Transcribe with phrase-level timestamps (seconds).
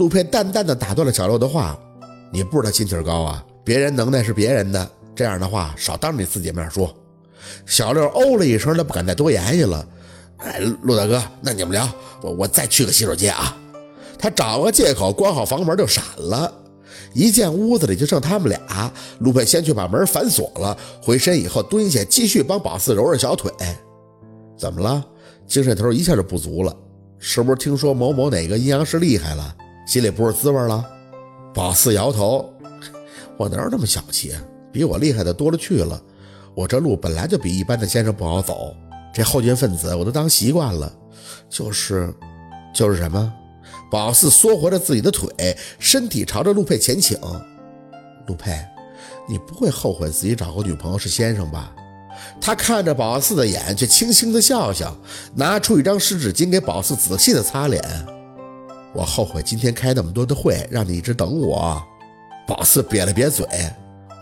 [0.00, 1.78] 陆佩淡淡的打断了小六的话
[2.32, 3.44] ：“你不知道心气高啊？
[3.62, 6.90] 别人能耐是别人的，这样的话少当着你自己面说。”
[7.66, 9.86] 小六哦了一声，他不敢再多言语了。
[10.38, 11.86] 哎，陆大哥，那你们聊，
[12.22, 13.54] 我我再去个洗手间啊。
[14.18, 16.50] 他找个借口关好房门就闪了。
[17.12, 23.52] 一见屋子里就剩他们俩，陆佩先去把门反锁了，回身以后蹲下继续帮宝四揉揉小腿。
[24.56, 25.04] 怎么了？
[25.46, 26.74] 精神头一下就不足了，
[27.18, 29.54] 是不是听说某某哪个阴阳师厉害了，
[29.90, 30.88] 心里不是滋味了？
[31.52, 32.48] 宝四摇头，
[33.36, 34.32] 我哪有那么小气？
[34.70, 36.00] 比我厉害的多了去了。
[36.54, 38.72] 我这路本来就比一般的先生不好走，
[39.12, 40.92] 这后进分子我都当习惯了。
[41.48, 42.14] 就是，
[42.72, 43.32] 就是什么？
[43.90, 47.18] 宝四缩回了自己的腿，身体朝着陆佩前倾。
[48.28, 48.64] 陆佩，
[49.28, 51.74] 你不会后悔自己找个女朋友是先生吧？
[52.40, 54.96] 他看着宝四的眼，却轻轻的笑笑，
[55.34, 57.82] 拿出一张湿纸巾给宝四仔细的擦脸。
[58.92, 61.82] 我后悔今天开那么多的会，让你一直等我。
[62.46, 63.46] 宝四瘪了瘪嘴，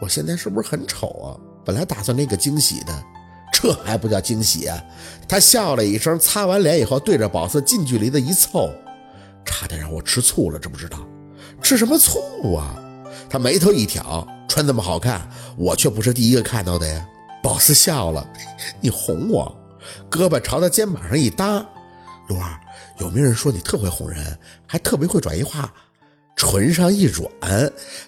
[0.00, 1.28] 我现在是不是很丑啊？
[1.64, 3.04] 本来打算给个惊喜的，
[3.52, 4.82] 这还不叫惊喜啊？
[5.26, 8.70] 他笑了一声，擦完脸以后，对着宝四近距离的一凑，
[9.44, 10.98] 差点让我吃醋了，知不知道？
[11.62, 12.76] 吃什么醋啊？
[13.30, 17.06] 他眉头一挑，穿这么好看，我却不是第一个看到的呀。
[17.42, 18.26] 宝四笑了，
[18.80, 19.56] 你哄我，
[20.10, 21.66] 胳膊朝他肩膀上一搭。
[22.28, 22.60] 陆二，
[22.98, 25.72] 有没有人说你特会哄人，还特别会转移话？
[26.36, 27.28] 唇上一软，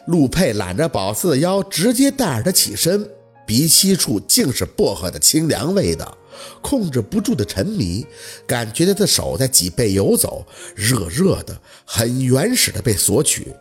[0.06, 3.10] 陆佩揽着宝四的腰，直接带着他起身，
[3.44, 6.16] 鼻息处竟是薄荷的清凉味道，
[6.62, 8.06] 控制不住的沉迷，
[8.46, 13.52] 感觉他的手在脊背游走，热热的，很原始的被索取，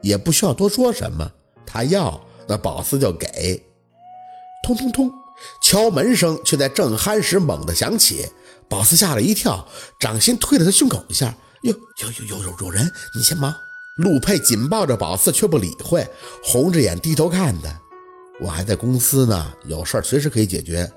[0.00, 1.30] 也不需要多说什么，
[1.66, 3.62] 他要那宝四就给。
[4.62, 5.12] 通通通，
[5.60, 8.26] 敲门声却在正酣时猛地响起。
[8.68, 9.66] 宝四吓了一跳，
[9.98, 11.34] 掌心推了他胸口一下。
[11.62, 13.54] 哟，有有有有有人，你先忙。
[13.96, 16.06] 陆佩紧抱着宝四，却不理会，
[16.42, 17.80] 红着眼低头看他。
[18.40, 20.90] 我还在公司呢，有事儿随时可以解决。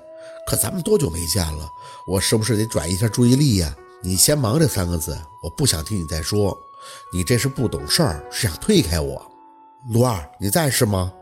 [0.46, 1.68] 可咱们多久没见了？
[2.06, 3.74] 我是不是得转移一下注意力呀？
[4.02, 6.56] 你先忙这三个字，我不想听你再说。
[7.12, 9.30] 你这是不懂事儿，是想推开我。
[9.90, 11.12] 陆二，你在是吗？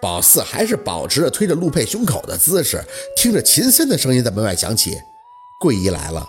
[0.00, 2.82] 宝四还是保持着推着陆佩胸口的姿势，
[3.16, 4.96] 听着秦森的声音在门外响起
[5.58, 6.28] ：“桂姨来了。”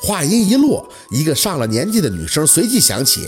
[0.00, 3.26] 话音一落，一个上了年纪的女声随即响起：“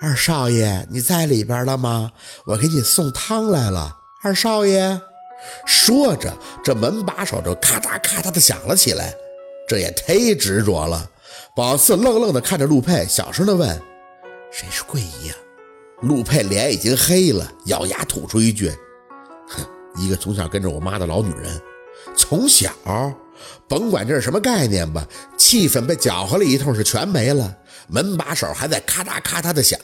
[0.00, 2.12] 二少爷，你在里边了吗？
[2.44, 5.00] 我给你送汤来了。”二少爷
[5.64, 9.14] 说着，这门把手就咔嗒咔嗒的响了起来。
[9.66, 11.08] 这也忒执着了。
[11.54, 13.80] 宝四愣愣的看着陆佩，小声的问
[14.52, 15.34] ：“谁是桂姨呀？”
[16.02, 18.70] 陆佩脸已经黑了，咬牙吐出一句
[19.48, 19.64] ：“哼，
[19.96, 21.60] 一个从小跟着我妈的老女人，
[22.16, 22.72] 从小，
[23.68, 25.06] 甭管这是什么概念吧。”
[25.36, 27.56] 气氛被搅和了一通，是全没了。
[27.88, 29.78] 门把手还在咔嗒咔嗒的响，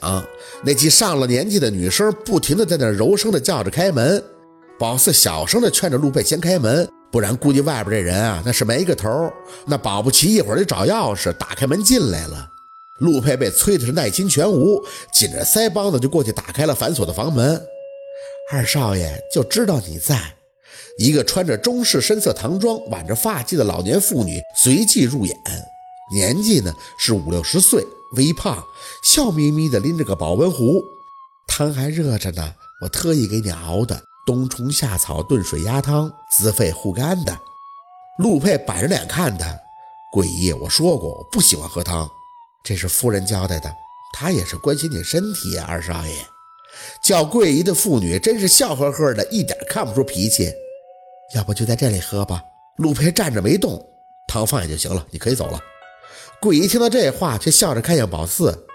[0.63, 4.23] 那记上了年纪的女生不停的在那柔声的叫着开门。
[4.77, 9.31] 宝四小声的劝着陆佩先开门，不然估计外边这人啊，那是没个头。
[9.65, 12.47] 那保不齐一会儿就找钥匙打开门进来了。
[12.99, 14.79] 陆佩被催的是耐心全无，
[15.11, 17.59] 紧着腮帮子就过去打开了反锁的房门。
[18.51, 20.34] 二少爷就知道你在，
[20.97, 25.37] 一个穿着中式深色唐装、挽着发髻的老年妇女随即入眼，
[26.13, 28.63] 年纪呢是五六十岁，微胖，
[29.03, 30.83] 笑眯眯的拎着个保温壶，
[31.47, 37.37] 汤还热着呢，我特意给你熬的冬虫夏草炖水鸭汤，滋肺护肝的。
[38.17, 39.53] 陆佩板着脸看他，
[40.11, 42.09] 桂姨，我说过我不喜欢喝汤。
[42.63, 43.71] 这是夫人交代的，
[44.13, 46.15] 她也是关心你身体呀，二少爷。
[47.01, 50.51] 叫桂姨的妇女真是笑呵呵的，一点看不出脾气。
[51.33, 52.43] 要不就在这里喝吧。
[52.77, 53.83] 陆培站着没动，
[54.27, 55.59] 汤放下就行了，你可以走了。
[56.39, 58.65] 桂姨听到这话，却笑着看向宝四：“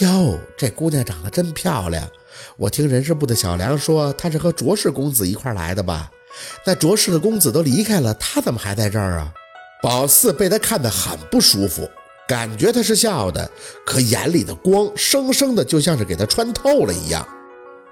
[0.00, 2.08] 哟，这姑娘长得真漂亮。
[2.56, 6.10] 我听人事部的小梁说，她是和卓氏公子一块来的吧？
[6.64, 9.32] 那卓氏的公子都离开了，她怎么还在这儿啊？”
[9.82, 11.88] 宝四被他看得很不舒服。
[12.26, 13.50] 感觉他是笑的，
[13.86, 17.26] 可眼里的光生生的就像是给他穿透了一样。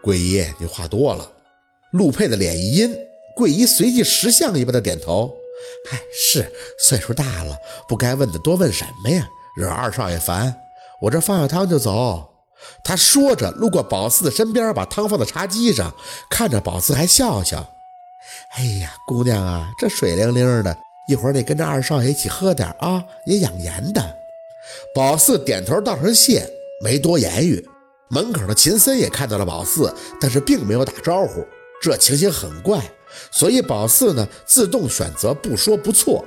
[0.02, 1.26] 桂姨，你话多了。
[1.92, 2.94] 陆佩的脸一阴，
[3.36, 5.30] 桂姨随即识相一般的点头。
[5.90, 7.54] 嗨，是岁数大了，
[7.86, 9.28] 不该问的多问什么呀？
[9.54, 10.56] 惹二少爷烦。
[11.02, 12.32] 我这放下汤就走。
[12.82, 15.94] 他说着，路过宝四的身边，把汤放在茶几上，
[16.30, 17.74] 看着宝四还笑笑。
[18.56, 20.74] 哎呀，姑娘啊，这水灵灵的，
[21.06, 24.16] 一会儿得跟着二少爷一起喝点啊，也养颜的。
[24.94, 26.50] 宝四点头道声谢，
[26.82, 27.62] 没多言语。
[28.08, 31.44] 门口的秦森也看到了宝四，但是并没有打招呼。
[31.80, 32.82] 这情形很怪，
[33.30, 36.24] 所以宝四呢自动选择不说不错。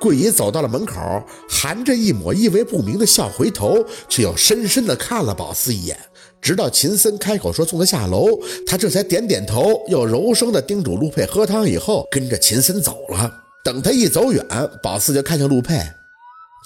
[0.00, 5.98] 桂姨走到了门口，含着一抹意味不明的笑回头，却又深深地看了宝四一眼。
[6.42, 8.26] 直到秦森开口说送他下楼，
[8.66, 13.32] 他这才点点头，又柔声地叮嘱陆佩喝汤，以后跟着秦森走了。
[13.64, 14.46] 等他一走远，
[14.82, 15.78] 宝四就看向陆佩：“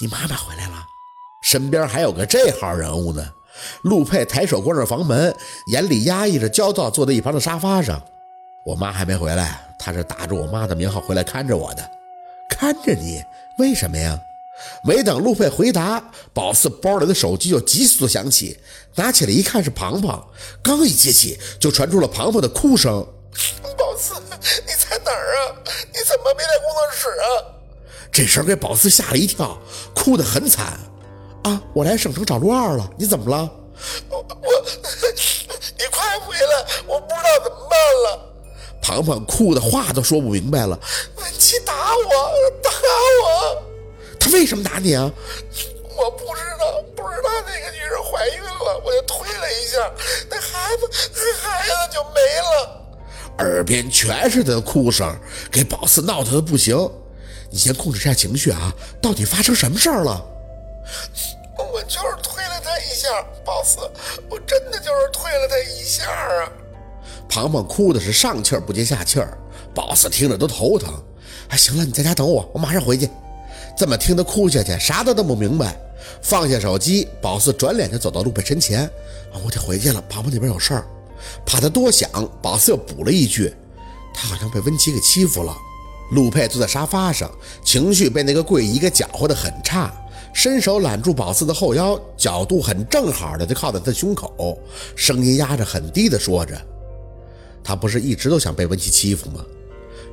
[0.02, 0.84] 你妈妈回来了。”
[1.44, 3.24] 身边还有个这号人物呢。
[3.82, 5.34] 陆佩抬手关上房门，
[5.72, 8.02] 眼里压抑着焦躁，坐在一旁的沙发上。
[8.64, 11.90] 我妈还没回来，她是打着我妈的名号回来看着我的。
[12.48, 13.22] 看着你，
[13.58, 14.18] 为什么呀？
[14.82, 16.02] 没等陆佩回答，
[16.34, 18.58] 宝四包里的手机就急速的响起，
[18.96, 20.26] 拿起来一看是庞庞，
[20.60, 23.06] 刚一接起，就传出了庞庞的哭声
[23.78, 25.54] ：“宝四，你在哪儿啊？
[25.92, 27.54] 你怎么没在工作室啊？”
[28.10, 29.56] 这声给宝四吓了一跳，
[29.94, 30.76] 哭得很惨。
[31.48, 33.50] 啊，我来省城找陆二了，你怎么了？
[34.10, 34.64] 我我，
[35.78, 38.20] 你快回来，我不知道怎么办了。
[38.82, 40.78] 庞庞哭的话都说不明白了。
[41.16, 42.10] 文琪打我，
[42.62, 42.70] 打
[43.24, 43.62] 我。
[44.20, 45.10] 他为什么打你啊？
[45.96, 49.90] 我不知道，不知道那个女人怀孕了，我就推了一下，
[50.28, 52.84] 那孩子，那孩子就没了。
[53.38, 55.16] 耳边全是他的哭声，
[55.50, 56.76] 给宝四闹腾的不行。
[57.50, 58.70] 你先控制一下情绪啊，
[59.00, 60.22] 到底发生什么事儿了？
[61.72, 63.08] 我就是推了他一下，
[63.44, 63.78] 宝四，
[64.28, 66.50] 我真的就是推了他一下啊！
[67.28, 69.36] 庞庞哭的是上气不接下气儿，
[69.74, 70.94] 宝四听着都头疼。
[71.48, 73.08] 哎，行了，你在家等我，我马上回去。
[73.76, 75.76] 这么听他哭下去，啥都弄不明白。
[76.22, 78.84] 放下手机，宝四转脸就走到陆佩身前。
[79.32, 80.86] 啊，我得回去了，庞庞那边有事儿。
[81.44, 82.10] 怕他多想，
[82.40, 83.54] 宝四又补了一句
[84.14, 85.54] ：“他好像被温琪给欺负了。”
[86.12, 87.30] 陆佩坐在沙发上，
[87.62, 89.92] 情绪被那个桂姨给搅和的很差，
[90.38, 94.56] 伸手揽住宝四的后腰，角度很正好的就靠在他胸口，
[94.94, 96.56] 声音压着很低的说着
[97.64, 99.44] ：“他不是一直都想被温琪欺负吗？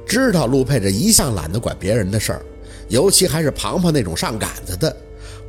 [0.03, 2.45] 知道陆佩这一向懒得管别人的事儿，
[2.89, 4.97] 尤其还是庞庞那种上杆子的，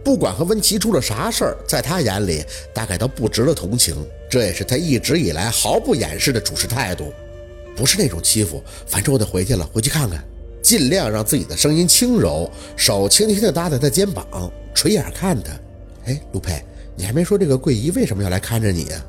[0.05, 2.45] 不管和温琪出了啥事儿，在他眼里
[2.75, 3.97] 大概都不值得同情。
[4.29, 7.15] 这也是他一直以来毫不掩饰的处事态度，
[7.75, 8.63] 不是那种欺负。
[8.87, 10.23] 反正我得回去了，回去看看。”
[10.67, 15.53] 尽量让自己的声音轻柔，手轻轻地搭在他肩膀，垂眼看他。
[16.07, 16.61] 哎，陆佩，
[16.97, 19.01] 你还没说这个桂姨为什么要来看着你啊？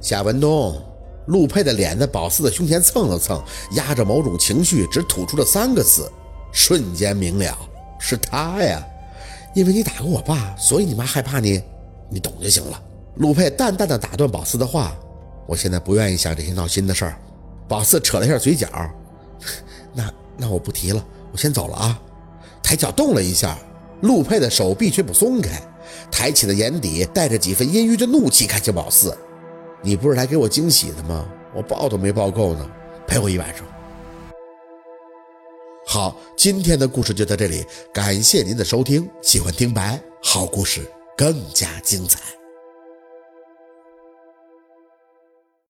[0.00, 0.82] 夏文东，
[1.26, 3.40] 陆佩的脸在宝四的胸前蹭了蹭，
[3.76, 6.10] 压着某种情绪，只吐出了三个字，
[6.50, 7.56] 瞬间明了，
[8.00, 8.84] 是他呀。
[9.54, 11.62] 因为你打过我爸，所以你妈害怕你，
[12.10, 12.82] 你懂就行了。
[13.18, 14.92] 陆佩淡淡的打断宝四的话，
[15.46, 17.16] 我现在不愿意想这些闹心的事儿。
[17.68, 18.68] 宝四扯了一下嘴角，
[19.94, 20.12] 那。
[20.36, 22.00] 那我不提了，我先走了啊！
[22.62, 23.58] 抬脚动了一下，
[24.00, 25.60] 陆佩的手臂却不松开，
[26.10, 29.16] 抬起的眼底带着几分阴郁的怒气看向宝四
[29.82, 31.26] ：“你不是来给我惊喜的吗？
[31.54, 32.68] 我抱都没抱够呢，
[33.06, 33.64] 陪我一晚上。”
[35.86, 39.08] 好，今天的故事就到这里，感谢您的收听。
[39.22, 42.18] 喜欢听白，好故事更加精彩。